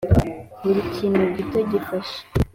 [0.61, 2.19] buri kintu gito gifasha